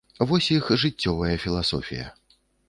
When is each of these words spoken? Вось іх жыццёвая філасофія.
Вось 0.29 0.47
іх 0.55 0.71
жыццёвая 0.83 1.31
філасофія. 1.45 2.09